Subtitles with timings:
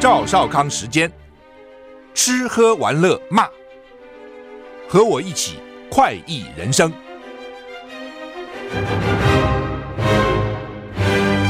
[0.00, 1.12] 赵少康时间，
[2.14, 3.46] 吃喝玩乐骂，
[4.88, 5.58] 和我一起
[5.90, 6.90] 快意人生。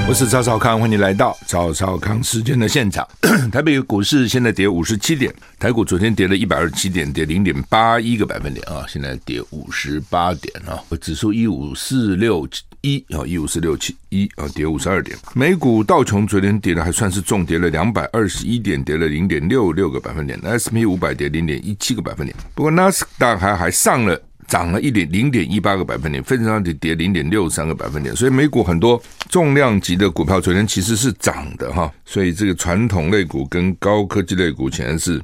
[0.08, 3.06] 我是赵少康，欢迎来到赵少康时间的现场。
[3.52, 12.48] 台北股市现在跌五十七点，台股昨天跌了一百二十七点，跌零点八一个百分点啊，现在跌五十八点啊，指数一五四六
[12.82, 15.16] 一啊，一五四六七一啊，跌五十二点。
[15.34, 20.38] 美股道琼昨天跌的还算是重，跌了两百二十一点，跌了零点六六个百分点。
[20.42, 24.20] S&P 五百跌零点一七个百分点，不过纳斯达克还还上了。
[24.48, 35.22] 涨了一点零点一八个百分点，费城半导体跌零点六三个百分点，所以美股很多重量级的股票昨天其实是涨的哈，所以这个传统类股跟高科技类股显然是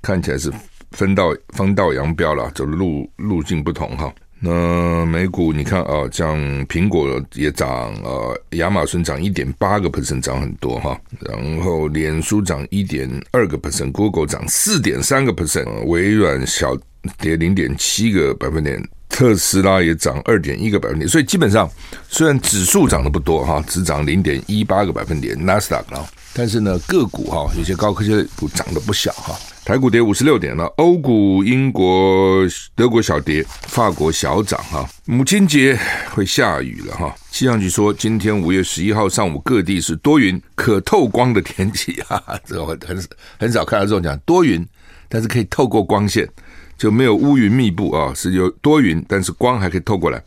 [0.00, 0.52] 看起来是
[0.92, 4.14] 分道分道扬镳了，走路路径不同哈。
[4.44, 16.76] 那美股你看啊，像苹果也涨啊，亚马逊涨一点八个 percent，涨很多哈，然后脸书涨一点二个 percent，Google 涨四点三个 percent，微软小。
[17.18, 21.70] 跌零点七个百分点，特斯拉也涨二点一个百分点，所以基本上
[22.08, 26.02] 虽然指数涨得不多哈，只涨零点一八个百分点，纳斯达克，
[26.32, 29.38] 但是呢个股哈，有些高科技股涨得不小哈。
[29.64, 34.86] 台股跌五十六点了，欧股、英国、德国小跌，法国小涨哈。
[35.06, 35.78] 母亲节
[36.10, 43.02] 会下雨了哈，气象局说今天五月十一号上午各地是多云可透光的天气哈， 这个很
[43.38, 44.62] 很少看到这种讲多云，
[45.08, 46.28] 但是可以透过光线。
[46.76, 50.22] 就没有乌云密布啊，是有多云，但是光还可以透过来。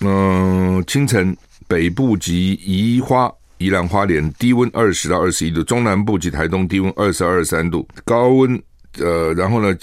[0.00, 1.36] 嗯、清晨
[1.66, 3.30] 北部及宜花、
[3.60, 8.60] 宜兰花莲低温二十到二十一度，中南部及台东低温二十二三度，高温
[8.98, 9.76] 呃，然后呢，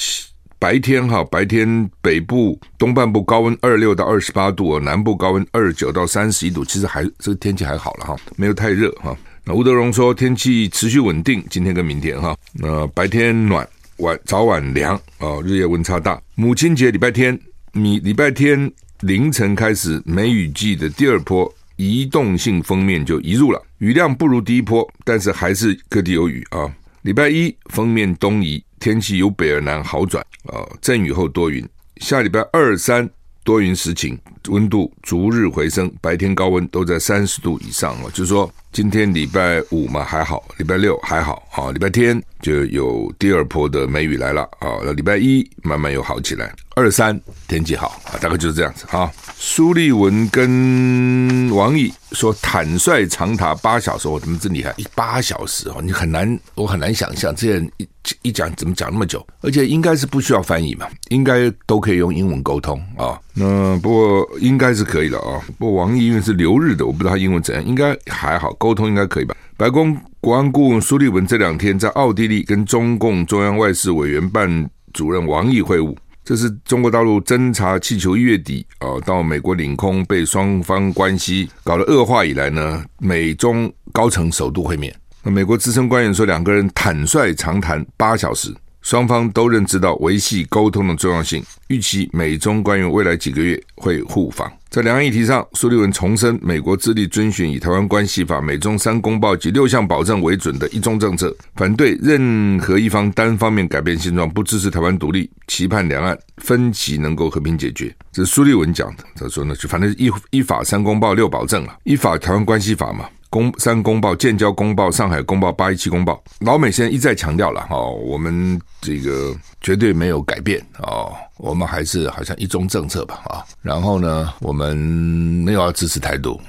[0.57, 9.15] 白天哈，白天北部东半部高温二六到二十八度，南部高温二九到三十一度，其实还这个天气还好了哈，没有太热哈。
[9.45, 13.65] 那吴德荣说天气持续稳定，今天跟明天哈，那白天暖。
[13.97, 16.21] 晚早晚凉啊，日夜温差大。
[16.35, 17.35] 母亲节礼拜天，
[17.71, 26.69] 米礼拜天凌晨开始，梅雨季的第二波移动性封面就移入了，雨量不如第一波，但是还是各地有雨啊。
[27.03, 31.65] 礼拜一封面东移，天气由北而南好转啊，阵雨后多云。
[31.97, 33.09] 下礼拜二三
[33.43, 38.51] 多云时晴，温度逐日回升，白天高温都在三十度以上哦，就是说。
[38.73, 49.11] 今天礼拜五嘛还好，礼拜六还好啊，礼拜天就有第二波的梅雨来了啊，那礼拜一慢慢又好起来，二三天气好啊，大概就是这样子啊。
[49.35, 54.75] 苏立文跟王毅说坦率长达八小时，我怎么这么厉害？
[54.93, 57.87] 八小时哦，你很难，我很难想象这样一
[58.21, 63.19] 一讲怎么讲那么久，而且应该是不需要翻译嘛，应该都可以用英文沟通啊。
[63.33, 65.41] 那不过应该是可以的啊。
[65.57, 68.53] 不过王毅因为是留日的，我不知道他英文怎样，应该还好。
[68.53, 69.35] 沟通应该可以吧？
[69.57, 75.95] 白宫国安顾问苏立文这两天在奥地利跟中共中央外事委员办主任王毅会晤，
[76.27, 84.93] 这是中国大陆侦察气球一月底啊到美国领空被双方关系搞得恶化以来呢，美中高层首度会面。
[85.23, 88.53] 那美国资深官员说，两个人坦率长谈八小时。
[88.87, 94.49] 双方都认知到维系沟通的重要性，预期美中官员未来几个月会互访。
[94.69, 107.93] 在两岸议题上，苏立文重申美国致力遵循以台湾关系法、美中三公报及六项保证为准的一中政策，反对任何一方单方面改变现状，不支持台湾独立，期盼两岸分歧能够和平解决。
[108.13, 109.03] 这是苏立文讲的。
[109.15, 113.05] 他说呢，就反正依依法三公报六保证了，依法台湾关系法嘛。
[113.29, 126.39] 公三公报、建交公报、上海公报、八一七公报，老美现在一再强调了哦，我们这个绝对没有改变哦，我们还是好像一中政策吧啊，然后呢，我们没有要支持台独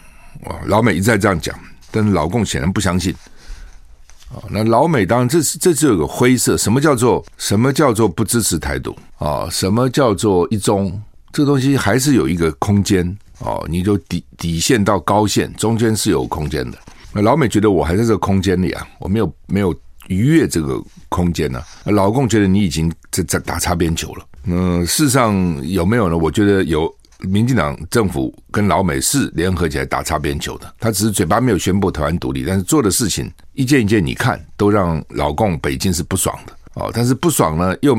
[0.45, 1.59] 啊，老美一再这样讲，
[1.91, 3.15] 但是老共显然不相信
[4.31, 4.39] 啊。
[4.49, 9.49] 那老美当然这是这就有个灰色，什么叫做什么叫做不支持台独啊？
[9.51, 11.03] 什么叫做一中？
[11.33, 13.17] 这东西还是有一个空间。
[13.41, 16.79] 哦，你就底底线到高线中间是有空间的。
[17.13, 19.75] 那老美觉得我还在这个空间里啊，我没有没有
[20.09, 24.25] 逾越这个空间呢、老共觉得你已经在在打擦边球了。
[24.45, 25.35] 嗯，事实上
[25.69, 26.17] 有没有呢？
[26.17, 26.93] 我觉得有。
[27.23, 30.73] 民进党政府跟老美是联合起来打擦边球的。
[30.79, 36.53] 他只是嘴巴没有宣布台湾独立，但是做的事情一件一件，你看都让老共北京是不爽的。
[36.75, 37.93] 哦，但是不爽呢又。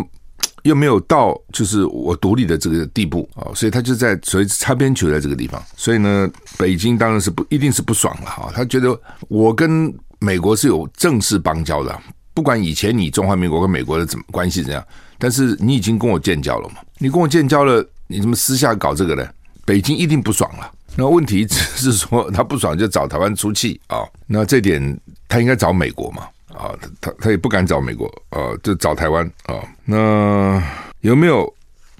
[0.64, 8.52] 又没有到就是我独立的这个地步啊，所以他就在所以擦边球在这个地方，所以呢，北京当然是不一定是不爽了哈。
[8.54, 12.00] 他觉得我跟美国是有正式邦交的，
[12.34, 14.84] 不管以前你中华民国跟美国的怎么关系怎样，
[15.18, 19.28] 但是你已经跟我建交了嘛，你跟我建交了，你怎么私下搞这个呢？
[19.66, 20.72] 北京一定不爽了。
[20.96, 24.00] 那问题只是说他不爽就找台湾出气啊。
[24.26, 26.24] 那这点他应该找美国嘛？
[26.60, 29.56] 啊，他他也不敢找美国啊，就找台湾啊。
[29.86, 30.62] 那
[31.00, 31.52] 有没有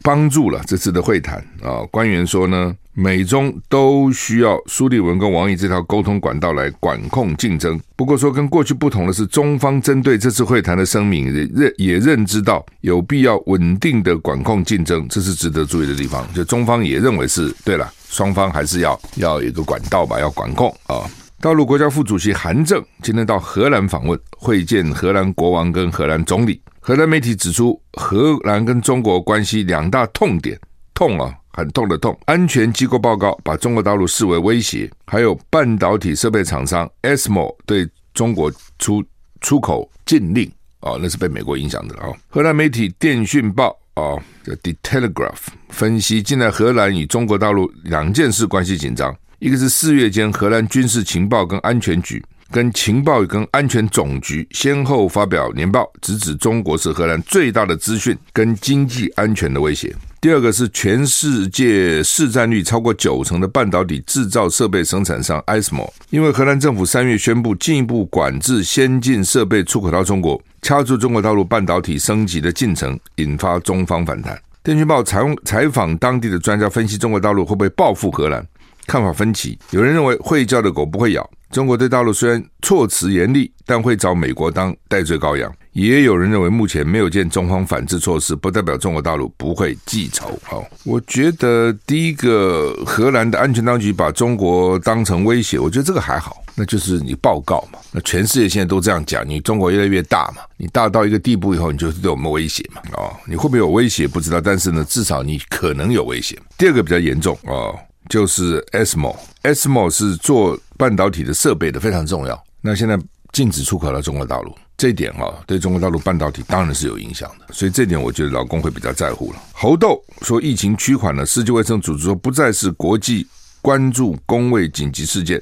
[0.04, 1.80] 帮助了这次的会谈啊？
[1.90, 7.80] 官员说呢，美中都需要苏立文跟王毅这条沟通管道来管控竞争。
[7.96, 16.28] 不过说跟过去不同的是，中方针对这次会谈的声明也认也认知到有必要稳定的管控竞争，这是值得注意的地方。
[16.34, 21.04] 就中方也认为是对了，双方还是要要有一个管道吧，要管控啊。
[21.42, 26.62] 大陆国家副主席韩正今天到荷兰访问，会见荷兰国王跟荷兰总理。
[26.82, 30.60] 荷兰媒体指出，荷兰跟中国关系两大痛点，
[30.94, 32.18] 痛啊，很痛的痛。
[32.26, 39.02] 安全机构报告把中国大陆视为威胁，还有半导体设备厂商 ASML 对中国出
[39.40, 40.52] 出口禁令
[40.82, 42.10] 啊，那是被美国影响的啊。
[42.28, 49.16] 荷兰媒体电讯报啊，叫 The Telegraph 分析，近来荷兰与中国大陆两件事关系紧张。
[49.40, 52.22] 一个是四月间，荷兰军事情报跟安全局、
[52.52, 59.96] 跟情报跟安全总局先后发表年报，直指中国是荷兰最大的资讯跟经济安全的威胁。
[60.20, 74.38] 第二个是全世界市占率超过九成的半导体制造设备生产商 ASML，因为荷兰政府三月宣布进一步管制先进设备出口到中国，掐住中国大陆半导体升级的进程，引发中方反弹。
[74.62, 78.46] 电讯报采采访当地的专家分析，中国大陆会不会报复荷兰？
[78.90, 81.30] 看法分歧，有人认为会叫的狗不会咬。
[81.52, 85.52] 中国对大陆虽然措辞严厉，但会找美国当代罪羔羊。
[85.74, 90.38] 也有人认为，目前没有见中方反制措施，不代表中国大陆不会记仇。
[90.44, 97.80] 好，我觉得第一个，荷兰的安全当局把中国当成威胁，我觉得这个还好，那就是你报告嘛。
[97.92, 102.82] 那全世界现在都这样讲，你中国越来越大嘛，你大到一个地步以后，你就是对我们威胁嘛。
[102.94, 106.38] 哦，你会不会有威胁不知道，但是呢，至少你可能有威胁。
[106.58, 107.78] 第二个比较严重哦。
[108.10, 112.44] 就是 ASML，ASML 是做半导体的设备的，非常重要。
[112.60, 113.00] 那现在
[113.32, 117.54] 禁止出口到中国大陆，这一点哈，对中国大陆半导体当然是有影响的。
[117.54, 119.40] 所以这点我觉得老公会比较在乎了。
[119.54, 123.28] 猴痘说疫情趋缓了，世界卫生组织说不再是国际
[123.62, 125.42] 关注公卫紧急事件。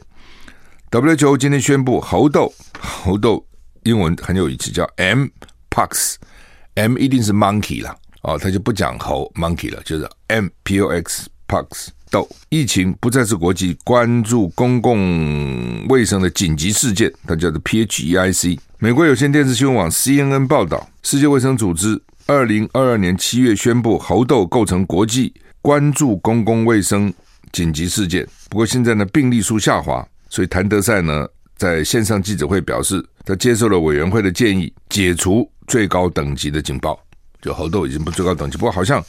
[0.92, 3.46] WHO 今天宣布猴痘，猴痘
[3.84, 11.88] 英文很有意思，叫 M-Pox，M 一定是 monkey 了哦，他就不讲猴 monkey 了，就是 M Pox M-P-O-X，Pox。
[12.10, 18.58] 豆疫情不再是国际关注公共卫生的紧急事件，它叫做 PHEIC。
[18.80, 27.14] 美国有线电视新闻网 CNN 报道，世界卫生组织二零二二年七月宣布猴痘构成国际关注公共卫生
[27.52, 28.26] 紧急事件。
[28.50, 31.28] 不过现在呢，病例数下滑，所以谭德赛呢
[31.58, 36.98] 在线上记者会表示，他接受了委员会的建议，解除最高等级的警报，
[37.42, 39.04] 就猴痘已经不最高等级，不过好像。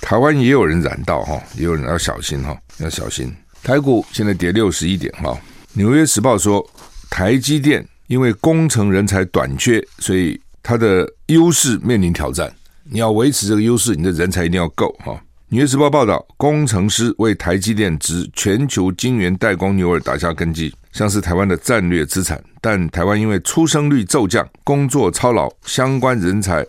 [0.00, 3.32] 台湾也有人染到哈，也有人要小心哈，要小心。
[3.62, 5.38] 台股现在跌六十一点哈。
[5.74, 6.68] 纽约时报说，
[7.10, 12.52] 台积电因为工程人才短缺，所以它的优势面临挑战。
[12.84, 15.20] 你要维持这个优势，你的人才一定要够哈。
[15.48, 22.42] 纽约时报报道，工程师为台积电及全球晶圆代工牛耳打下根基，像是台湾的战略资产。
[22.60, 26.66] 但台湾因为出生率骤降，工作操劳，相关人才。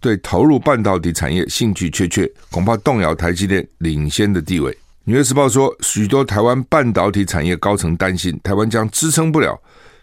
[0.00, 4.76] 对投入半导体产业兴趣缺缺，恐怕动摇台积电领先的地位。
[5.04, 9.56] 纽约时报说，许多台湾半导体产业高层担心，台湾将支撑不了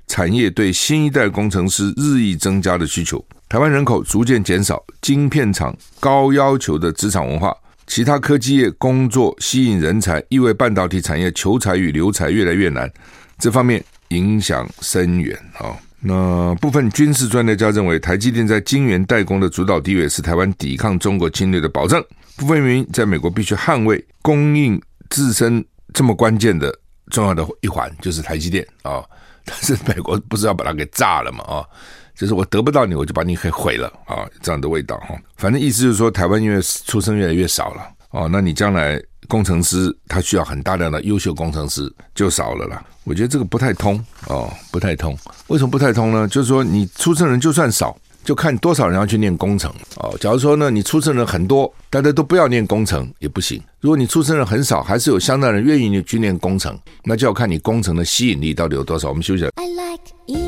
[0.08, 3.24] 产业对新一代工程师日益增加的需求。
[3.50, 12.92] 台湾人口逐渐减少，晶片厂高要求的职场文化，其他科技业工作吸引人才，意味半导体产业求才与留才越来越难。
[13.38, 15.76] 这方面影响深远啊。
[16.06, 22.04] 那部分军事专家认为，台积电在晶圆代工的主导地位是台湾抵抗中国侵略的保证。
[22.36, 26.78] 部分原因，在美国必须捍卫供应自身这么关键的
[27.10, 29.02] 重要的一环，就是台积电啊。
[29.46, 31.44] 但是美国不是要把它给炸了吗？
[31.46, 31.64] 啊，
[32.16, 35.16] 就是我得不到你，我就把你给毁了啊，这样的味道哈。
[35.38, 39.02] 反正意思就是说，台湾因为出生越来越少了哦，那你将来。
[39.28, 45.18] 工程师他需要很大量的优秀工程师就少了啦，我觉得这个不太通哦，不太通。
[45.48, 46.28] 为什么不太通呢？
[46.28, 50.16] 就是说你出生人就算少，就看多少人要去念工程哦。
[50.20, 53.62] 假如说呢，你出生人很多，大家都不要念工程也不行。
[53.80, 59.10] 如果你出生人很少，还是有相当人愿意去念工程，那就要看你工程的吸引力到底有多少。
[59.10, 59.46] 我们休息。
[59.56, 60.43] I like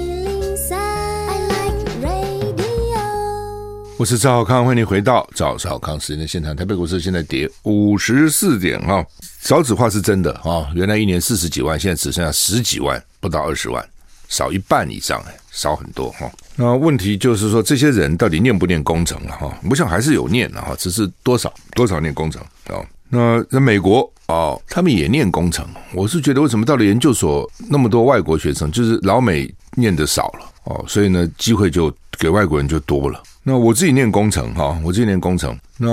[4.06, 6.56] 我是赵少康，欢迎你回到赵少康时间的现场。
[6.56, 9.04] 台北股市现在跌五十四点哈，
[9.42, 13.84] 少子化是真的啊，原来一年四十几万，现在只剩下十几万，不到二十万，
[14.30, 16.32] 少一半以上哎，少很多哈。
[16.56, 19.52] 那问题就是说，这些人到底念不念工程了哈？
[19.68, 22.86] 我想还是有念的哈，只是多少多少念工程啊？
[23.10, 25.68] 那在美国哦，他们也念工程。
[25.96, 33.20] 我是觉得为什么到了研究所那么多外国学生，就是老美念的少了哦，所以呢，机会就给外国人就多了。
[33.48, 35.88] 那我自己念工程哈，我自己念工程，那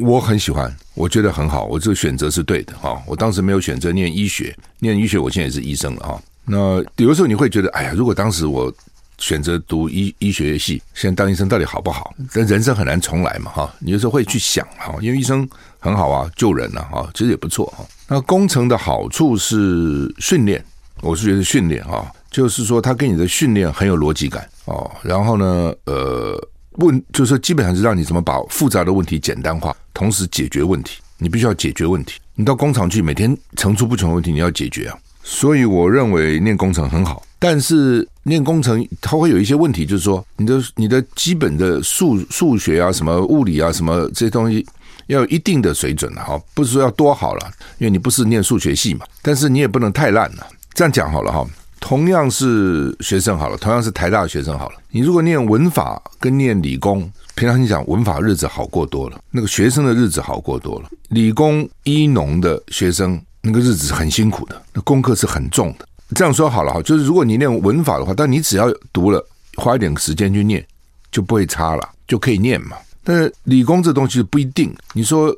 [0.00, 3.00] 我很喜欢，我觉得很好，我这个选择是对的哈。
[3.06, 6.20] 我当时没有选择念医学，念医学我现在也是医生了哈。
[6.44, 8.72] 那有的时候你会觉得，哎呀，如果当时我
[9.18, 12.12] 选择读医医学系，现在当医生到底好不好？
[12.32, 13.72] 但人生很难重来嘛哈。
[13.78, 17.86] 你有时候会去想哈，因为医生很好啊，救人呐哈，其实也不错哈。
[18.08, 20.64] 那工程的好处是训练，
[21.00, 24.90] 我是觉得训练哈，就是说他跟你的训练很有逻辑感哦。
[25.02, 30.98] 然后呢，呃，问就是说基本上是让你怎么把复杂的问题简单化，同时解决问题。
[31.18, 32.20] 你必须要解决问题。
[32.34, 34.96] 你到工厂去，每天层出不穷的问题你要解决啊。
[35.22, 44.66] 所以我认为念工程很好，但是念工程它会有一些问题，就是说你的你的基本的数数学啊、什么物理啊、什么这些东西。
[45.06, 50.46] 要有一定的水准了哈，不是说要多好了，因为你不是念数学系嘛，但是你也不能太烂了。
[50.72, 51.44] 这样讲好了哈，
[51.80, 60.88] 同样是学生好了，同样是台大的学生好了，你如果念文法跟念理工，平常你讲文法日子好过多了，那个学生的日子好过多了。
[61.08, 65.88] 理工医农的学生那个日子很辛苦的，那功课是很重的。
[66.14, 68.04] 这样说好了哈，就是如果你念文法的。
[68.04, 69.24] 话，但你只要读了，
[69.56, 70.64] 花一点时间去念，
[71.10, 72.76] 就不会差了，就可以念嘛。
[73.02, 75.34] 但是理工这东西不一定，你说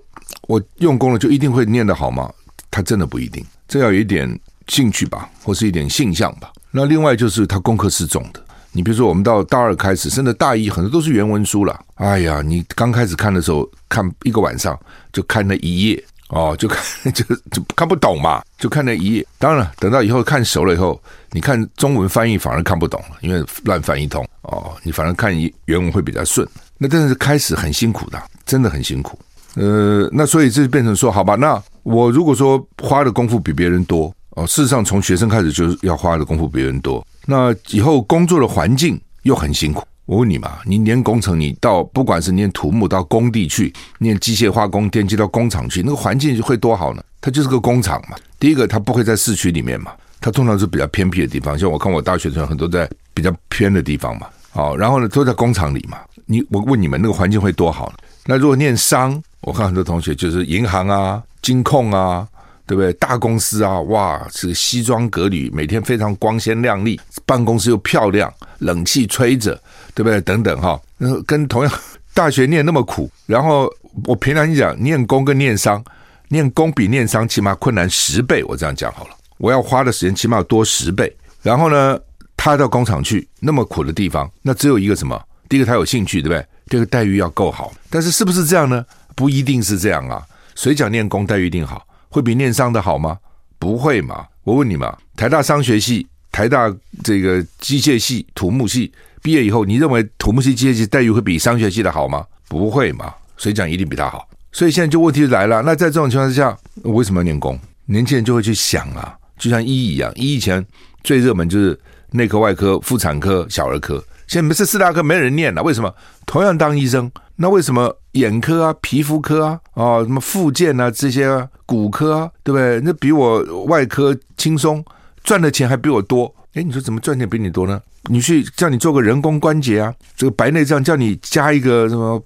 [0.48, 2.30] 我用功了就一定会念得好吗？
[2.70, 3.06] 它真的。
[3.06, 6.52] 不一定，这要有一点兴趣吧，或是一点性向吧。
[6.70, 8.42] 那另外就是他功课是重的，
[8.72, 11.78] 你比如说我们到大二开始，甚至大一很多都是原文书了。
[11.96, 14.78] 哎呀，你刚开始看的时候，看一个晚上
[15.12, 16.78] 就看那一页哦，就看
[17.12, 19.26] 就就看不懂嘛，就看那一页。
[19.38, 20.98] 当然了，等到以后看熟了以后，
[21.30, 25.34] 你看中文翻译反而看不懂了，因为乱翻一通哦，你反而看
[25.66, 26.48] 原文会比较顺。
[26.78, 29.18] 那但是开始很辛苦的，真的很辛苦。
[29.54, 37.04] 呃，那所以这变成说，好吧，那我如果说花的功夫比别人多哦，事实上从学生开始就是要花的功夫比别人多。
[37.26, 39.84] 那以后工作的环境又很辛苦。
[40.06, 47.02] 我问你嘛，你念工程，你到不管是念土木到工地去，念机械化工、电机到工厂去，那个环境会多好呢？
[47.20, 48.16] 它就是个工厂嘛。
[48.38, 51.56] 第一个，它不会在市区里面嘛，它通常是比较偏僻的地方。
[51.56, 54.26] 像我看我大学生很多在比较偏的地方嘛。
[54.50, 55.98] 好，然后呢，都在工厂里嘛。
[56.26, 57.94] 你我问你们，那个环境会多好呢？
[58.26, 62.26] 那如果念商，我看很多同学就是银行啊、金控啊，
[62.66, 62.92] 对不对？
[62.94, 69.60] 大公司啊，哇，这个西装革履，每天非常光鲜亮丽，办公室又漂亮，冷气吹着，
[69.94, 70.20] 对不对？
[70.20, 71.72] 等等哈，那跟同样
[72.14, 73.72] 大学念那么苦，然后
[74.04, 75.82] 我平常讲，念工跟念商，
[76.28, 78.44] 念工比念商起码困难十倍。
[78.44, 81.14] 我这样讲好了，我要花的时间起码要多十倍。
[81.42, 81.98] 然后呢，
[82.36, 85.20] 他到工厂去那么苦的地方，那只有一个什么？
[85.48, 86.46] 第一个他有兴趣，对不对？
[86.68, 87.72] 第二个待遇要够好。
[87.90, 88.84] 但是是不是这样呢？
[89.14, 90.22] 不一定是这样啊。
[90.54, 91.84] 谁讲念工待遇一定好？
[92.12, 93.18] 会比念商的好吗？
[93.58, 94.26] 不会嘛。
[94.44, 98.92] 我问你嘛，台大商学系、台大这个机械系、土木系
[99.22, 102.26] 毕业以后，你认为土木系、机械系待遇会比商学系的好吗？
[102.48, 103.12] 不会嘛。
[103.38, 104.28] 谁讲一定比他好？
[104.52, 105.62] 所以现在就问题来了。
[105.62, 107.58] 那在这种情况之下，为什么要念工？
[107.86, 110.64] 年轻人就会去想啊，就像医一样，医以前
[111.02, 111.80] 最热门就是。
[112.14, 115.62] 内科、外科、妇产科、小儿科，现在没是四大科，没人念了。
[115.62, 115.94] 为什么？
[116.24, 122.80] 同样当医生，那为什么眼科啊、皮肤科啊、哦，什么附件啊这些啊、骨科啊，对不对？
[122.80, 124.82] 那比我外科轻松，
[125.22, 126.34] 赚的钱还比我多。
[126.54, 127.78] 诶，你说怎么赚钱比你多呢？
[128.04, 132.18] 你去叫你做个人工关节啊，这个白内障叫你加一个什么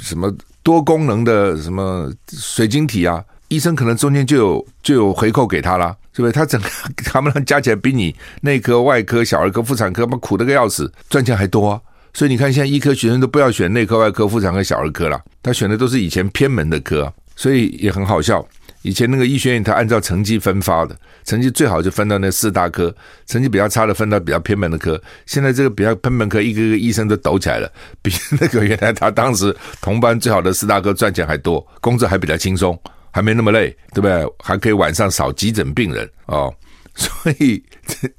[0.00, 0.34] 什么
[0.64, 5.96] 多功能的什么水晶体啊，医生可能中间就有就有回扣给他了。
[6.16, 6.32] 对不对？
[6.32, 6.68] 他整个
[7.04, 11.78] 他们加起来比你内科、外科、小儿科、妇产科，妈苦的个要死，赚钱还多啊！
[12.14, 18.42] 所以你看，现在医科学生都不要选内科、外科、妇产科、小儿科了，他选的都是以前偏门的科，所以也很好笑。
[18.80, 22.94] 以前那个医学院，他按照成绩分发的，成绩最好就分到那四大科，
[23.26, 24.98] 成绩比较差的分到比较偏门的科。
[25.26, 28.10] 现在这个比较偏门科，一个个医生都抖起来了， 比
[28.40, 32.74] 那个原来他当时同班最好的四大科赚钱还多，工作还比较轻松。
[33.16, 34.30] 还没那么累，对不对？
[34.40, 36.54] 还可以晚上少急诊病人哦，
[36.94, 37.64] 所以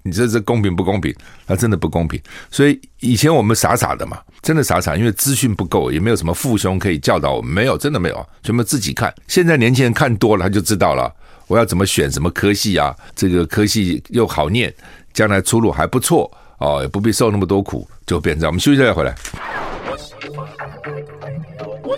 [0.01, 1.15] 你这是公平不公平？
[1.45, 2.19] 那真的不公平。
[2.49, 9.13] 所以以前我们傻傻的嘛，真的傻傻，因为资讯不够，也没有什么父兄可以教导我们，没有，真的没有，全部自己看。
[9.27, 11.13] 现在年轻人看多了，他就知道了，
[11.45, 12.95] 我要怎么选什么科系啊？
[13.15, 14.73] 这个科系又好念，
[15.13, 18.49] 将来出路还不错哦，也不必受那么多苦，就变这样。
[18.49, 19.15] 我们休息一下再回来。
[21.83, 21.95] 我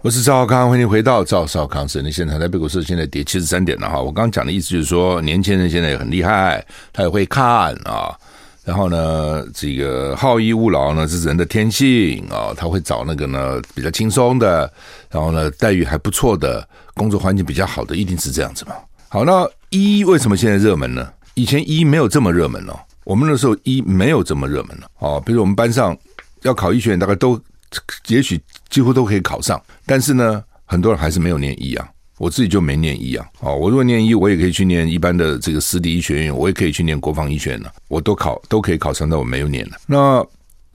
[0.00, 2.38] 我是赵少康，欢迎回到赵少康时间的现场。
[2.38, 4.00] 台北股市现在跌七十三点了哈。
[4.00, 8.16] 我刚讲的意思就是说，年轻人现在也很厉害，他也会看啊。
[8.64, 14.72] 然后呢，这个好逸恶劳呢，是人的天性啊，他会找那个呢比较轻松的，
[15.10, 18.76] 然后呢待遇还不错的，工作环境比较好的，一定是这样子嘛。
[19.08, 21.08] 好，那医为什么现在热门呢？
[21.34, 25.20] 以前医没有这么热门哦，我们那时候医没有这么热门了哦。
[25.26, 25.96] 比如我们班上
[26.42, 27.40] 要考医学院，大概都
[28.08, 31.88] 也许几乎都可以考上，但是呢，很多人还是没有念医啊。
[32.18, 39.76] 我自己就没念医啊，哦，我如果念医，我也可以去念一般的这个私立医学院，我也可以去念国防医学院了，我都考都可以考上，但我没有念了。
[39.86, 40.20] 那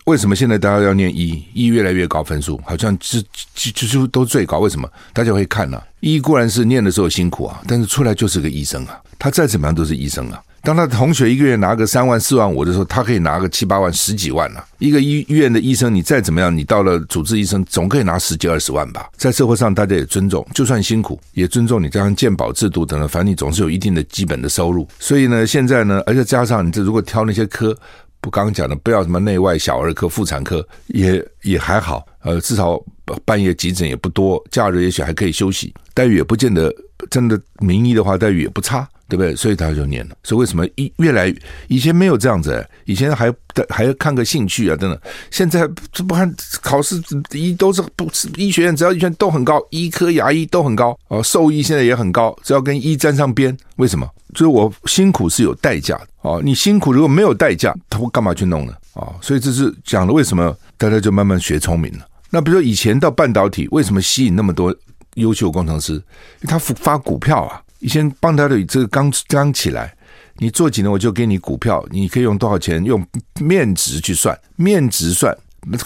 [0.06, 1.44] 为什么现在大家要念医？
[1.54, 3.20] 医越来越高分数，好像就
[3.54, 4.60] 就就都最高。
[4.60, 4.90] 为什么？
[5.12, 5.84] 大家会看呢？
[6.00, 10.42] 医固然是念的时候辛苦啊，但是出来就是个医生啊，他再怎么样都是医生啊。
[10.64, 14.66] 当他同学一个月拿个三万四万五的时候，他可以拿个七八万十几万了。
[14.80, 19.10] 一个医院的医生，你再怎么样，你到了主治医生，总可以拿十几二十万吧？
[19.18, 21.90] 在社会上，大家也尊重，就算辛苦，也尊重你。
[21.90, 24.88] 加上健保制度等等，反正你总是有一定的基本的收入。
[25.00, 27.78] 所以呢，现在呢，而且加上你这如果挑那些科，
[28.22, 32.06] 不刚讲的，不要什么内外小儿科、妇产科，也也还好。
[32.22, 32.82] 呃，至少
[33.26, 36.74] 半夜急诊也不多，假日也许还可以休息，待遇也不见得
[37.10, 38.88] 真的名医的话，待遇也不差。
[39.10, 39.36] 对不对？
[39.36, 40.16] 所以他就念了。
[40.24, 41.32] 所以为什么一越来
[41.68, 42.68] 以前没有这样子？
[42.86, 43.32] 以前还
[43.70, 45.00] 还要看个兴趣啊，等等。
[45.30, 46.34] 现在这不看
[46.64, 47.00] 考试，
[47.32, 54.10] 医都是不是医学院，只要医学院都很高，医科、牙医都很高哦，兽医现在也很高，只要跟医沾上边，为什么？
[54.34, 56.42] 就是我辛苦是有代价的哦。
[56.44, 58.74] 你辛苦如果没有代价，他会干嘛去弄呢？
[58.94, 62.06] 哦，所以这是讲了为什么大家就慢慢学聪明了。
[62.34, 64.76] 那比如说以前到半导体，为什么吸引那么多
[65.14, 66.02] 优秀工程师？
[66.48, 67.62] 他发股票啊。
[67.78, 69.96] 以前半导体这个刚刚起来，
[70.38, 72.84] 你做几年我就给你股票，你可以用多少钱？
[72.84, 73.06] 用
[73.40, 75.38] 面值去算，面值算，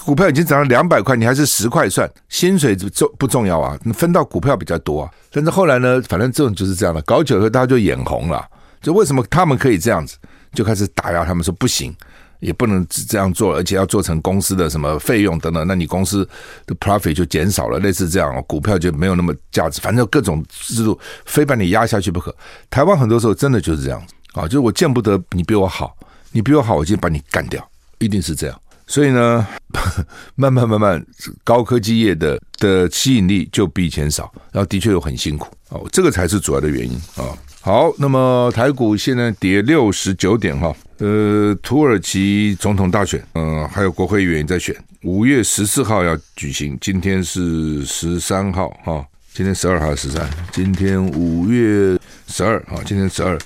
[0.05, 3.77] 股票已经涨了两百块，你还是十块算，薪水重不重要啊？
[3.83, 5.11] 你分到股票比较多啊。
[5.29, 8.47] 但是后来呢，反正这种就是这样的，搞久了大家就眼红了，
[8.81, 10.15] 就为什么他们可以这样子，
[10.53, 11.93] 就开始打压他们说不行。
[12.39, 16.27] 也不能只这样做，而且要做成公司的什么费用等等，那你公司
[16.65, 22.35] 的 profit 就减少了，类似这样，股票就没有那么价值，反正各种制度非把你压下去不可。
[22.69, 25.95] 台湾很多时候真的就是这样子啊，就是我见不得你比我好，
[26.31, 27.67] 你比我好，我就把你干掉，
[27.99, 28.61] 一定是这样。
[28.85, 29.45] 所以呢，
[30.35, 31.05] 慢慢慢慢，
[31.43, 37.35] 高科技业的的吸引力就比以前少，然后的确又很辛苦哦，这个才是主要的原因啊。
[37.59, 40.73] 好，那么台股现在跌六十九点哈。
[40.99, 53.37] 呃，土耳其总统大选，嗯、还有国会议员也在选，五月十四号要举行，今天是十三号哈，今天十二号十三，今天五月十二啊，今天十二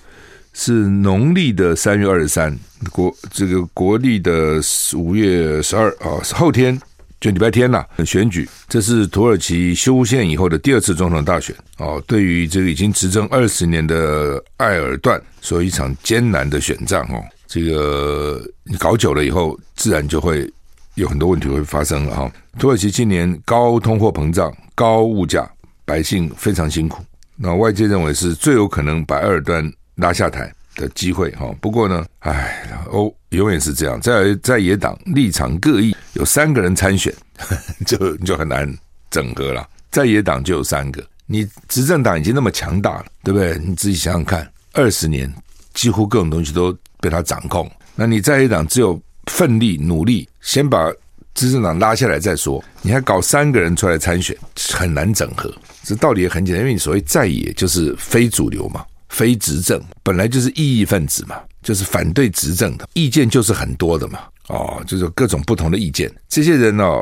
[0.53, 2.57] 是农历的三月二十三，
[2.91, 4.61] 国这个国历的
[4.95, 6.79] 五月十二啊，后天。
[7.19, 12.03] 就礼拜天了，选举，这是土耳其修宪以后的第二次总统大选哦。
[12.07, 17.23] 对于这个已经执政二十年的埃尔段，所以一场艰难的选战哦。
[17.51, 20.49] 这个你搞久了以后，自然就会
[20.95, 22.31] 有很多问题会发生了哈。
[22.57, 25.51] 土耳其今年高通货膨胀、高物价，
[25.83, 27.03] 百姓非常辛苦。
[27.35, 31.53] 那外界认为是最有可能把埃尔段拉下台的机会哈。
[31.59, 35.93] 不过呢，唉，欧永远是这样，在在野党立场各异。
[36.13, 37.13] 有三个人参选，
[37.85, 38.73] 就就很难
[39.09, 39.67] 整合了。
[39.89, 43.59] 在野党就有三个，你执政党已经那么强大了，对不对？
[43.61, 45.29] 你自己想想看，二十年
[45.73, 47.69] 几乎各种东西都被他掌控。
[47.95, 50.89] 那你在野党只有奋力努力，先把
[51.33, 52.63] 执政党拉下来再说。
[52.81, 54.35] 你还搞三个人出来参选，
[54.71, 55.53] 很难整合。
[55.83, 64.19] 这道理也很简单，因为你所谓在野就是非主流嘛，非执政，本来就是异议分子嘛，就是反对执政的意见就是很多的嘛。
[64.47, 67.01] 哦，就是各种不同的意见，这些人哦，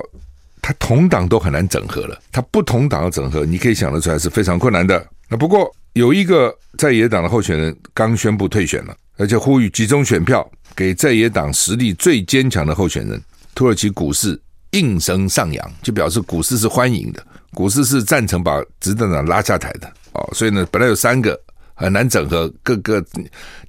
[0.61, 5.03] 他同党都很难整合了，他不同党的整合，你可以想得出来是非常困难的。
[5.27, 13.21] 那不过有一个在野党的候选人刚宣布退选了，而且呼吁集中选票给在野党实力最坚强的候选人。
[13.55, 14.39] 土耳其股市
[14.71, 19.91] 应声上扬，就表示股市是欢迎的，股市是赞成把执政党拉下台的。
[20.13, 21.39] 哦，所以呢，本来有三个。
[21.81, 23.01] 很难整合，各个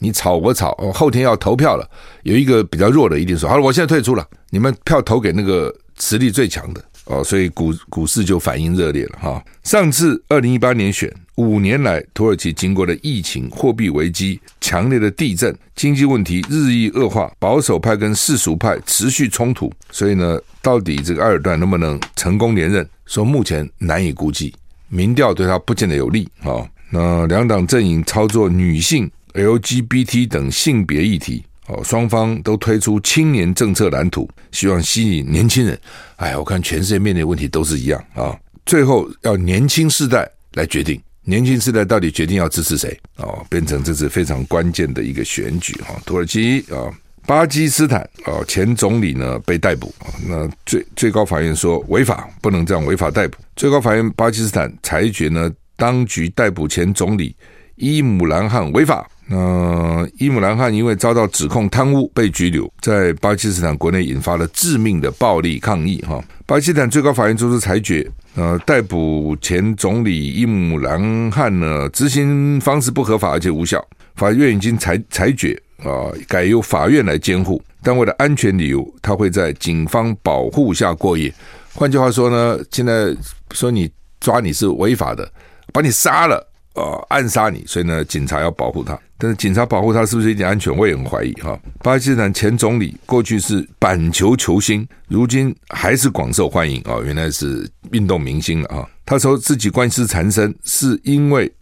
[0.00, 1.88] 你吵我吵，后天要投票了，
[2.24, 9.40] 有一个比较弱的一定说好了，我现在退出了，你们票投给那个实力最强的哦，所以股股市就反应热烈了哈。
[9.62, 11.08] 上次二零一八年选
[11.40, 22.86] 五年来，土耳其经过了疫情、货币危机、强烈的地震、经济问题日益恶化，保守派跟世俗派持续冲突，所以呢，到底这个埃尔段能不能成功连任？
[23.06, 24.54] 说目前难以估计，
[24.88, 26.64] 民调对他不见得有利啊。
[26.90, 35.78] 那两党阵营操作女性、LGBT 等性别议题，哦，双方都推出青年政策蓝图，希望吸引年轻人。
[36.16, 45.94] 哎，我看全世界面临的问题都是一样啊，最后要年轻世代来决定，年轻世代到底决定要支持谁哦，变成这是非常关键的一个选举哈。
[46.04, 46.90] 土耳其啊，
[47.26, 49.94] 巴基斯坦哦，前总理呢被逮捕，
[50.26, 53.36] 那最最高法院说违法，不能这样违法逮捕。
[53.54, 57.36] 最高法院巴基斯坦裁决呢，当局逮捕前总理
[57.76, 59.08] 伊姆兰汗违法。
[59.30, 66.02] 那伊姆兰汗因为遭到指控贪污被拘留，在巴基斯坦国内引发了致命的暴力抗议。
[66.02, 73.80] 哈，巴基斯坦最高法院作出裁决，呃，逮捕前总理伊姆兰汗呢，执行方式不合法而且无效。
[74.16, 75.56] 法院已经裁裁决。
[75.80, 81.32] 啊，改由法院来监护，但为了安全理由，他会在警方保护下过夜。
[81.72, 83.16] 换句话说呢，现在
[83.52, 83.90] 说你
[84.20, 85.26] 抓你是违法的，
[85.72, 88.98] 把你杀了，呃，暗杀你，所以呢，警察要保护他。
[89.18, 91.58] 但是警察保护他是不是一点安全，我也很怀疑哈。
[91.82, 98.88] 巴基斯坦前总理过去是板球球星，如今还是广受欢迎啊，原来是运动明星了啊。
[99.04, 101.52] 他说自己官司缠身，是因为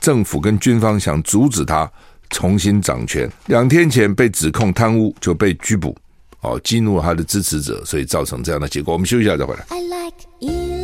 [0.00, 1.90] 政府跟军方想阻止他。
[2.28, 5.96] 重新掌权，两天前被指控贪污就被拘捕，
[6.40, 8.92] 哦，激怒了他的支持者，所以造成这样的结果。
[8.92, 9.64] 我们休息一下再回来。
[9.68, 10.75] I like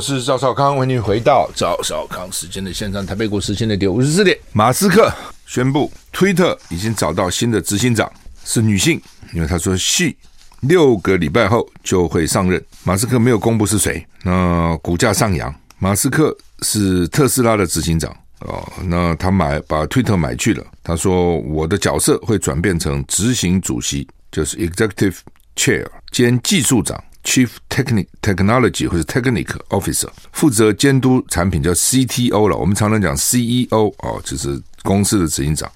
[0.00, 3.04] 我是赵少康，欢迎回到赵少康时间的现场。
[3.04, 4.34] 台北股市现在跌五十四点。
[4.54, 5.12] 马斯克
[5.44, 8.10] 宣布，推特已经找到新的执行长，
[8.42, 8.98] 是女性，
[9.34, 10.16] 因为他说续
[10.60, 12.64] 六个礼拜后就会上任。
[12.82, 15.54] 马斯克没有公布是谁，那股价上扬。
[15.78, 18.10] 马斯克是特斯拉的执行长
[18.46, 20.64] 哦，那他买把推特买去了。
[20.82, 25.18] 他说：“我的角色会转变成执行主席，就是 Executive
[25.56, 32.56] Chair 兼技术长 Chief Technic Technology 或者 Technic Officer，负责监督产品叫 CTO 了。
[32.56, 35.70] 我们常常讲 CEO 哦，就是公司的执行长。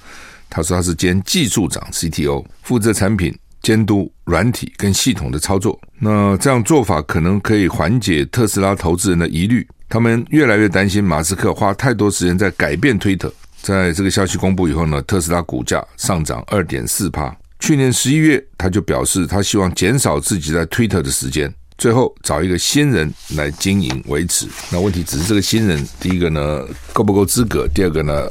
[0.51, 5.79] 他说他是兼技术长 CTO，负责产品监督软体跟系统的操作。
[5.99, 13.33] 那这样做法可能可以缓解特斯拉投资人的疑虑。”他们越来越担心马斯克花太多时间在改变推特。
[13.63, 17.35] 在这个消息公布以后呢，特斯拉股价上涨二点四趴。
[17.61, 24.47] 去年十一月，他就表示他希望减少自己在推特的时间，最后找一个新人来经营维持。
[24.71, 27.67] 那问题只是这个新人，第一个呢够不够资格？
[27.69, 28.29] 第二个呢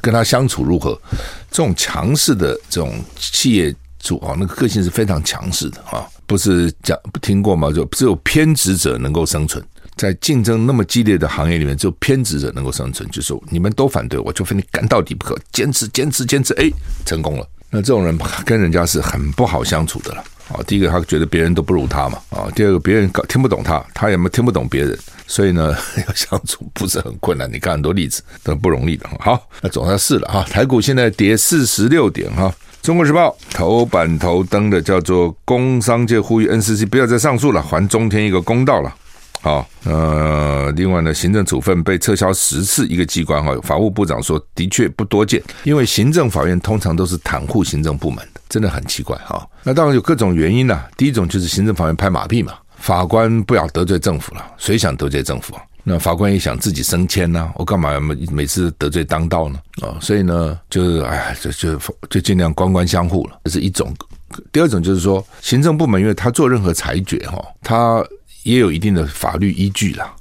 [0.00, 1.00] 跟他相处如何？
[1.50, 7.70] 这种强势的这种企业主啊，那个个性是非常强势的啊，不是讲不听过吗？
[7.72, 9.62] 就只有偏执者能够生存。
[9.94, 13.06] 在竞争那么激烈的行业里面，只有偏执者能够生存。
[13.10, 16.70] 就是你们都反对，我就非你干到底不可，坚持、坚持、坚持，哎，
[17.04, 17.46] 成功了。
[17.74, 20.22] 那这种人跟人家是很不好相处的了。
[20.48, 22.18] 啊，第一个他觉得别人都不如他嘛。
[22.28, 25.74] 啊，第二个别人搞听不懂他，他也没听不懂别人，所以呢，
[26.06, 27.50] 要相处不是很困难。
[27.50, 29.08] 你看很多例子都不容易的。
[29.18, 30.44] 好，那总算是了哈。
[30.50, 32.54] 台股现在跌四十六点哈。
[32.82, 38.94] 中国时报头版头登的叫做“工商界呼吁 NCC 不要再上诉了，还中天一个公道了”。
[39.42, 49.44] 好，呃，另外呢，行政处分被撤销十次，一个机关哈，法务部长说的确不多见，因为行政法院通常都是袒护行政部门的，真的很奇怪哈。
[49.64, 55.62] 那当然有各种原因啦，第一种就是行政法院拍马屁嘛，法官不要得罪政府了，谁想得罪政府啊？
[55.82, 59.58] 那法官也想自己升迁呢，我干嘛每每次得罪当道呢？
[59.80, 63.92] 啊，所以呢，就是哎，就就就尽量官官相护了，这是一种。
[64.52, 68.00] 第二种就是说，行政部门因为他做任何裁决哈，他。
[68.42, 70.12] 也有一定的法律依据啦，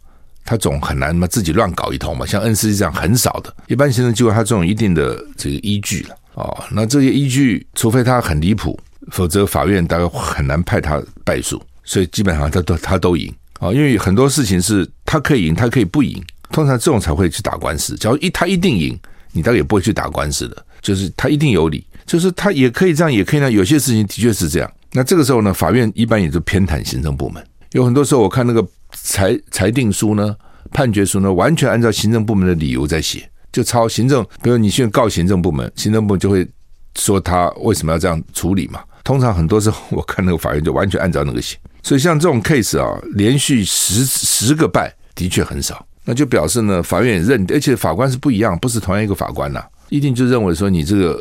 [0.45, 2.25] 他总很难嘛自己乱搞一通嘛。
[2.25, 6.63] 像 NCC 这样很少的，一般行政机关他总有一定的这个依据了哦。
[6.71, 8.79] 那这些依据，除非他很离谱，
[9.12, 11.62] 否则法院大概很难判他败诉。
[11.84, 16.23] 所以基本上他都他都赢啊，因为很多事情是他可以赢，他可以不赢。
[16.51, 17.95] 通常这种才会去打官司。
[17.95, 18.97] 假如一他一定赢，
[19.31, 20.65] 你大概也不会去打官司的。
[20.81, 24.71] 就是他一定有理，就是他也可以这样，也可以那有些事情的确是这样。
[24.93, 27.43] 那这个时候呢，法院一般也就偏袒行政部门。
[27.71, 30.36] 有很多时候，我看那个裁裁定书呢、
[30.71, 34.25] 判决书呢，完全按照行政部门的理由在写，就抄行政。
[34.43, 36.47] 比如你现在告行政部门，行政部门就会
[36.95, 38.81] 说他为什么要这样处理嘛。
[39.03, 41.57] 通常很多时候，我看那个法院就完全按照那个写。
[41.81, 51.19] 所以像这种 case 啊，连续十十个败的确很少，那就表示呢，法院也认，而且法官是不一样，不是同样一个法官呐、一定就认为说你这个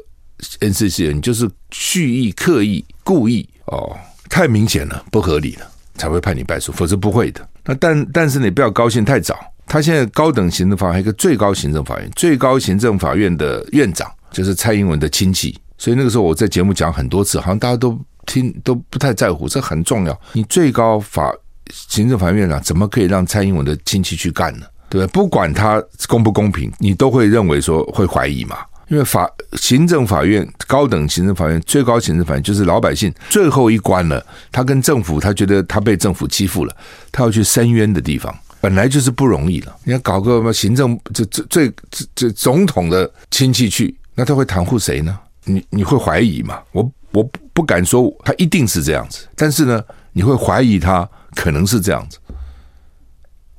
[0.59, 3.97] NCC 你就是蓄意、刻意、故意哦，
[4.29, 5.67] 太明显了，不合理了。
[6.01, 7.47] 才会判你败诉，否则不会的。
[7.65, 9.39] 那但但是你不要高兴太早。
[9.67, 15.57] 他现在高等行政法院一个最高行政法院，最高行政法院的院长就是蔡英文的亲戚。
[15.79, 20.21] 所以那个时候我在节目讲很多次，好像大家都听都不太在乎，这很重要。
[20.33, 21.33] 你最高法
[21.71, 24.67] 行政法院院长怎么可以让蔡英文的亲戚去干呢？
[24.89, 25.13] 对不对？
[25.13, 28.57] 不管他公不公平，你都会认为说会怀疑嘛。
[28.91, 34.25] 因为法行政法院、高等行政法院、最高行政法院就是老百姓最后一关了。
[34.51, 36.77] 他跟政府，他觉得他被政府欺负了，
[37.13, 39.77] 他要去申冤的地方，本来就是不容易了。
[39.85, 45.17] 你要搞个什么行政，这这最这这总统的亲戚去，那他会袒护谁呢？
[45.45, 46.61] 你你会怀疑吗？
[46.73, 47.23] 我我
[47.53, 49.81] 不敢说他一定是这样子，但是呢，
[50.13, 52.19] 你会怀疑他可能是这样子。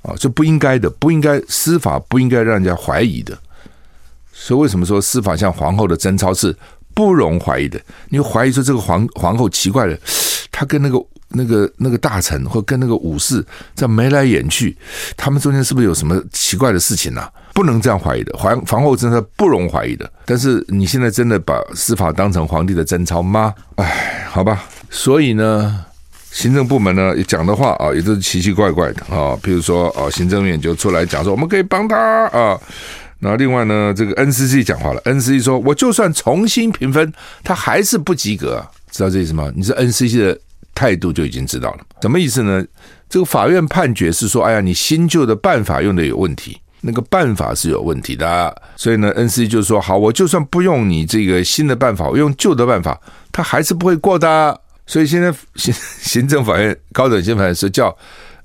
[0.01, 3.37] 啊，这不应该的，不应该司法不应该让人家怀疑的。
[4.43, 6.55] 所以为什么说司法像皇后的贞操是
[6.95, 7.79] 不容怀疑的？
[8.09, 9.95] 你怀疑说这个皇皇后奇怪了，
[10.51, 10.99] 她跟那个
[11.29, 14.75] 那个那个大臣或跟那个武士在眉来眼去，
[15.15, 17.31] 他们中间是不是有什么奇怪的事情呢、啊？
[17.53, 18.35] 不能这样怀疑的。
[18.35, 20.11] 皇皇后真的不容怀疑的。
[20.25, 23.53] 但是你现在真的把司法当成皇帝的贞操吗？
[23.75, 24.63] 哎，好吧。
[24.89, 25.85] 所以呢？
[26.31, 29.37] 行政部门呢讲的话啊，也都是奇奇怪怪的啊。
[29.43, 32.59] 譬如说啊，行政院就出来讲说，我们可以帮他啊。
[33.23, 39.51] 那另外呢，这个 NCC 讲话了，NCC 说，我就算重新评分，他还是不及格，知道这意思吗？
[39.55, 40.39] 你是 NCC 的
[40.73, 41.79] 态度就已经知道了。
[42.01, 42.65] 什么意思呢？
[43.07, 48.61] 这个法院判决是说，哎呀，你新旧的办法用的有问题，那个办法是有问题的。
[48.75, 52.99] 所以呢，NCC 就说，好，我就算不用你这个新的办法，我用旧的办法，
[53.31, 54.59] 他还是不会过的。
[54.87, 57.95] 所以现在行 行政法院高等行政法院是叫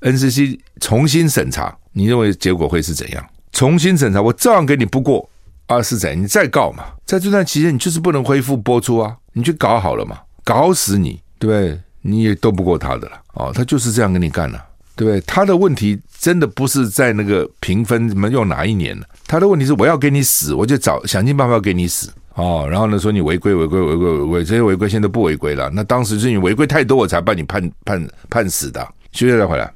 [0.01, 3.25] NCC 重新审查，你认为结果会是怎样？
[3.57, 5.27] 重新审查，我照样给你不过
[5.65, 5.81] 啊？
[5.81, 6.21] 是怎样？
[6.21, 6.83] 你再告嘛？
[7.07, 9.17] 在这段期间，你就是不能恢复播出啊！
[9.33, 10.19] 你去搞好了嘛？
[10.43, 11.79] 搞死你，对不对？
[12.03, 14.63] 你也斗不过他的了哦，他就是这样跟你干了，
[14.95, 15.19] 对不对？
[15.21, 22.11] 他的问题真的不是在那个评分什么用哪一年了，他的问题是我要给你死，我就找想尽办法给你死。
[22.35, 25.67] 哦，然后呢，说你违规违规违规违规，这些违规现在不违规了。
[25.73, 28.87] 那当时是你违规太多，我才把你判判判死的。
[29.13, 29.73] 休息再回来。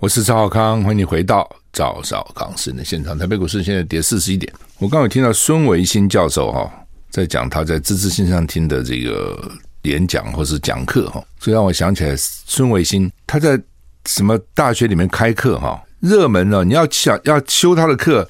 [0.00, 3.16] 我是赵少康，欢迎你回到赵少康时的现场。
[3.18, 4.52] 台北股市现在跌四十一点。
[4.78, 6.70] 我刚有听到孙维新教授哈
[7.10, 9.50] 在讲他在知识线上听的这个
[9.82, 13.60] 演讲或是讲课哈，这让我想起来孙维新他在
[14.06, 15.82] 什么大学里面开课哈。
[16.00, 18.28] 热门呢，你要抢要修他的课，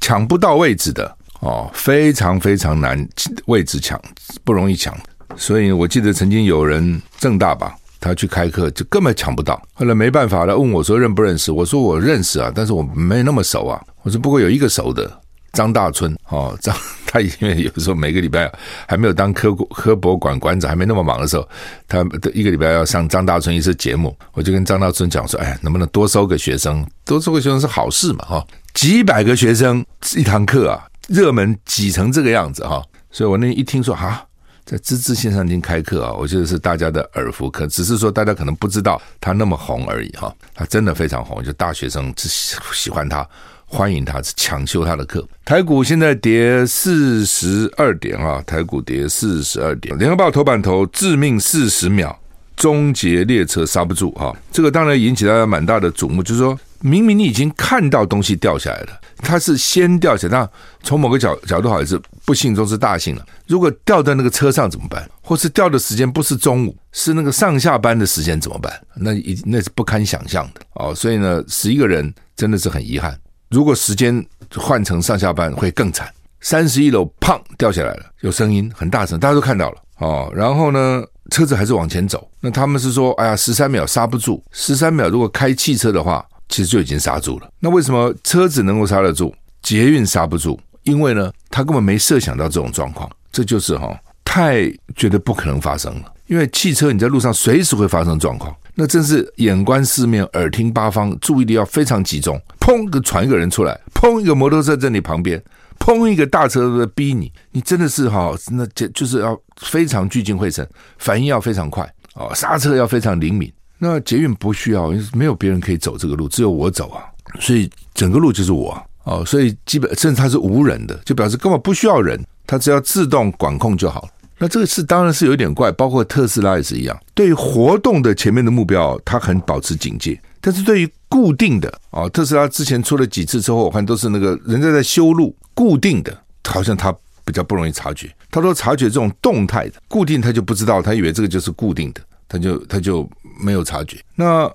[0.00, 3.08] 抢不到位置的哦，非常非常难，
[3.46, 4.00] 位置抢
[4.44, 4.96] 不容易抢。
[5.36, 9.60] 所以我记得曾经有人政大吧，他去开课就根本抢不到。
[9.74, 11.52] 后来没办法了，问我说认不认识？
[11.52, 13.80] 我说我认识啊，但是我没那么熟啊。
[14.02, 15.20] 我说不过有一个熟的。
[15.52, 18.52] 张大春哦，张他因为有时候每个礼拜
[18.86, 21.48] 还没有当科科博馆馆长，还没那么忙的时候，
[21.88, 22.00] 他
[22.34, 26.86] 一个礼拜要上张大春一次节目，我就跟张大春讲说：“哎，能不能多收个学生？
[27.06, 28.46] 多收个学生是好事嘛，哈！
[28.74, 29.82] 几百个学生
[30.14, 32.82] 一堂课啊，热门挤成这个样子哈！
[33.10, 34.25] 所以我那一听说啊，
[34.66, 43.26] 在知识线上已经开课啊，我觉得是大家的耳福可，只是说大家可能不知道他那么红而已哈，他真的非常红，就大学生只喜欢他。”
[43.68, 45.26] 欢迎他抢修他的课。
[45.44, 49.98] 台股现在跌四十二点啊，台股跌四十二点。
[49.98, 52.16] 联合报头版头：致命四十秒，
[52.54, 54.32] 终结列车刹不住哈。
[54.52, 60.50] 这个当然引起大家蛮大的瞩目，就是说明明你已经看到东西掉下来了，它是先掉下来，那
[60.82, 63.24] 从某个角角度好像是不幸中是大幸了。
[63.46, 65.08] 如果掉在那个车上怎么办？
[65.22, 68.72] 或是掉的时间不是中午，是那个上下班的时间怎么办？
[68.94, 70.94] 那一那是不堪想象的哦。
[70.94, 73.18] 所以呢，十一个人真的是很遗憾。
[73.50, 76.08] 如果时间换成上下班会更惨，
[76.40, 80.30] 三十一楼砰掉下来了，有声音很大声，大家都看到了哦。
[80.34, 82.28] 然后呢，车子还是往前走。
[82.40, 87.48] 那他们是说，哎呀，十三秒刹不住，十三秒如果开汽车的话，其实就已经刹住了。
[87.60, 90.58] 那为什么车子能够刹得住，捷运刹不住？
[90.84, 96.12] 因为呢，他根本没设想到这种状况，这就是哈、哦，太觉得不可能发生了。
[96.26, 98.54] 因为汽车你在路上随时会发生状况。
[98.74, 102.38] 那真是眼观四面，耳听八方，注意力要非常集中。
[102.60, 105.42] 砰，个传一个人出来，砰，一个摩托车在你旁边，
[105.78, 113.50] 砰，一个大车在逼你，你真的是哈，那就就是要非常聚精会神，反应要非常快哦，刹车要非常灵敏。
[113.78, 117.04] 那捷运不需要，没有别人可以走这个路，只有我走啊，
[117.40, 124.08] 所以整个路就是我哦，所以基本甚至它是无人的，就表示根本不需要人，它只要自动管控就好了。
[124.38, 126.98] 那这个事当然是有点怪，包括特斯拉也是一样。
[127.14, 138.14] 对于活动的前面的目标，它很保持警戒；但是对于固定的啊，特斯拉之前出了几次之后，我看都是那个人家在修路，固定的，好像他比较不容易察觉。
[138.30, 143.08] 他说察觉这种动态的固定，他就不知道，他以为这个就是固定的，他就他就
[143.40, 143.98] 没有察觉。
[144.14, 144.50] 那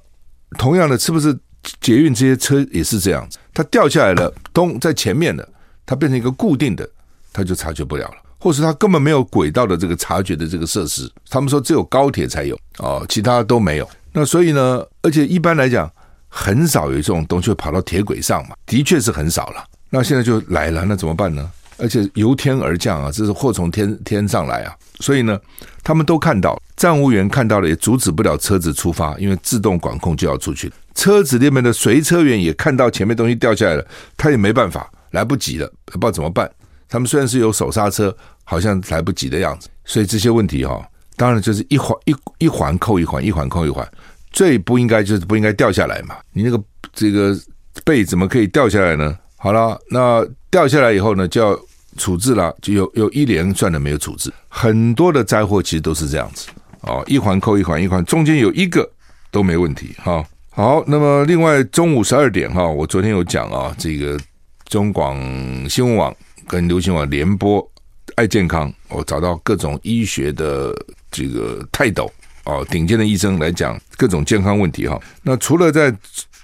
[0.58, 1.38] 同样的，是不是
[1.80, 3.38] 捷运这些车也是这样子？
[3.54, 5.48] 它掉下来了，咚，在前面的，
[5.86, 6.90] 它变成一个固定的，
[7.32, 8.16] 他就察觉不了了。
[8.44, 13.88] 或是他根本没有轨道的这个察觉的这个设施，他们说只有高铁才有哦，其他都没有。
[14.12, 15.88] 那所以呢，而且一般来讲，
[16.28, 19.64] 很少有这种东西会跑到铁轨上嘛，的确是很少了。
[19.92, 21.52] 那现在就来了，那怎么办呢？
[21.82, 24.74] 而且由天而降啊，这是祸从天天上来啊。
[25.00, 25.40] 所以呢，
[25.84, 30.72] 他们都看到，站务员看到了也阻止不了车子出发，因为自动管控就要出去。
[30.94, 36.50] 车子里面的随车员也看到前面东西掉下来了，他也没办法，来不及了，不知道怎么办。
[36.88, 39.68] 他们虽然是有手刹车，好像来不及的样子。
[39.86, 43.90] 所以这些问题哈、哦，当然就是一环一一环扣一环，一环扣一环。
[44.32, 46.16] 最不应该就是不应该掉下来嘛。
[46.32, 46.62] 你那个
[46.94, 47.36] 这个
[47.84, 49.18] 背怎么可以掉下来呢？
[49.38, 51.60] 好了，那掉下来以后呢，就要
[52.02, 54.34] 处置了，就有有一连串的没有处置。
[54.50, 56.48] 很多的灾祸其实都是这样子
[56.82, 58.90] 哦，一环扣一环，一环中间有一个
[59.30, 60.26] 都没问题哈。
[60.50, 64.20] 好，那么另外中午十二点哈，我昨天有讲啊，这个
[64.66, 65.16] 中广
[65.70, 66.14] 新闻网
[66.48, 67.66] 跟流行网联播
[68.16, 70.74] 爱健康，我找到各种医学的
[71.12, 72.12] 这个泰斗
[72.46, 75.00] 哦，顶尖的医生来讲各种健康问题哈。
[75.22, 75.96] 那除了在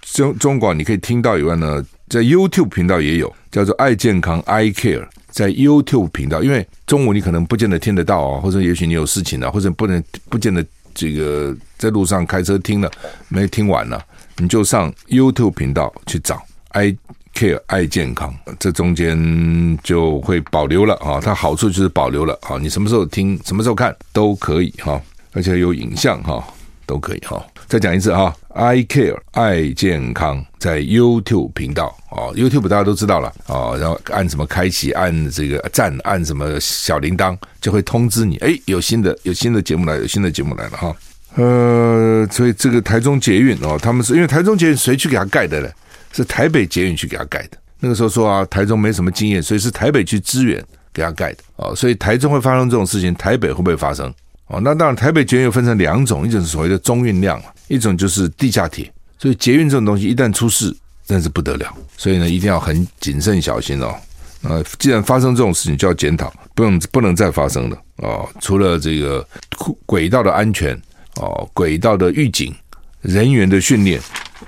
[0.02, 5.06] 中中广你可以听到以外呢，在 YouTube 频道也有叫做爱健康 I Care
[5.38, 12.90] 在 YouTube 频道，因为中午你可能不见得听得到啊，或者也许你有事情啊，或者不能不见得这个在路上开车听了
[13.28, 14.04] 没听完了，
[14.38, 16.98] 你就上 YouTube 频道去找 I
[17.36, 25.00] Care 爱健康，这中间就会保留了啊，它好处就是保留了啊，你什么时候听什么时候看都可以哈，
[25.34, 26.44] 而且有影像哈。
[26.88, 40.96] 都可以哈，再讲一次哈，I Care 爱健康在 YouTube 频道哦，YouTube 大家都知道了哦，然后按什么开启，按这个赞，按什么小铃铛，就会通知你，哎，有新的有新的节目来，有新的节目来了哈。
[41.36, 45.70] 呃，所以这个台中捷运哦，他们是因为台中捷运谁去给他盖的呢？
[46.14, 47.58] 是台北捷运去给他盖的。
[47.82, 51.76] 那个时候说啊，台中没什么经验，所以是台北去支援给他盖的哦。
[51.76, 54.12] 所以台中会发生这种事情，台北会不会发生？
[54.48, 58.92] 哦，那当然，台北捷运又分成两种，一种是所谓的中运量，一种就是地下铁。
[59.20, 61.74] 所以捷运这种东西一旦出事，真是不得了。
[61.98, 63.94] 所以呢，一定要很谨慎小心哦。
[64.44, 68.30] 呃，既然发生这种事情，就要检讨，不能不能再发生了哦。
[68.40, 69.28] 除了这个
[69.86, 70.80] 轨道的安全
[71.16, 72.56] 哦，轨道的预警、
[73.02, 74.00] 人员的训练，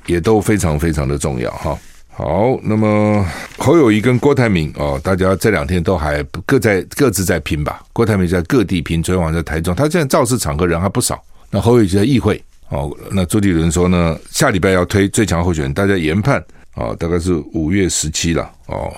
[0.06, 1.78] 也都非常非常的重要哈。
[2.20, 3.26] 好，那么
[3.58, 7.82] 侯友宜跟郭台铭哦，大家这两天都还各在各自在拼吧。
[7.94, 11.24] 郭台铭在各地拼，昨天晚上在台中，他现在造势场合人还不少。
[11.50, 12.94] 那侯友宜就在议会哦。
[13.10, 16.44] 那朱立伦说呢，下礼拜要推最强候选人，大家研判
[16.76, 18.94] 哦，大概是五月十七了哦，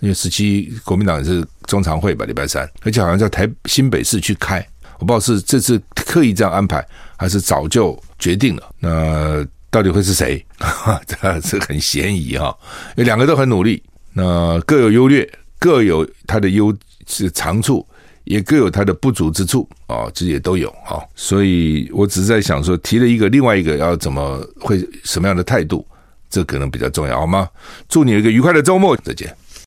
[0.00, 4.58] 因为十七国民党也是中常会吧，礼拜三，而且好像在台新北市去开，
[4.98, 6.84] 我不知道是这次刻意这样安排，
[7.16, 8.68] 还是早就决定了。
[8.80, 9.46] 那。
[9.74, 10.46] 到底会是谁？
[11.04, 12.56] 这这很嫌疑哈，
[12.96, 13.82] 因为两个都很努力，
[14.12, 16.72] 那各有优劣，各有他的优
[17.08, 17.84] 是长处，
[18.22, 21.02] 也各有他的不足之处啊，这也都有啊。
[21.16, 25.84] 所以我只是在想说，提了一个，另外一个要怎么会什么样的态度，
[26.30, 27.48] 这可能比较重要，好吗？
[27.88, 29.36] 祝你有一个愉快的周末，再见。